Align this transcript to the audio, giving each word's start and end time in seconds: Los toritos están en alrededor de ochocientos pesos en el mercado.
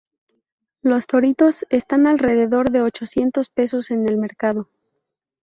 Los 0.81 1.05
toritos 1.05 1.63
están 1.69 1.99
en 2.01 2.07
alrededor 2.07 2.71
de 2.71 2.81
ochocientos 2.81 3.51
pesos 3.51 3.91
en 3.91 4.09
el 4.09 4.17
mercado. 4.17 4.67